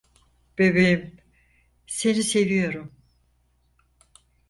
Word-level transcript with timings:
Bebeğim, 0.57 1.17
seni 1.87 2.23
seviyorum. 2.23 2.95